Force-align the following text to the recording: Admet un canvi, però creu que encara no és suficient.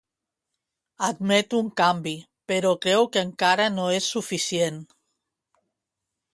Admet 1.07 1.53
un 1.57 1.69
canvi, 1.81 2.15
però 2.53 2.73
creu 2.87 3.07
que 3.13 3.23
encara 3.27 3.71
no 3.77 3.87
és 4.01 4.11
suficient. 4.17 4.83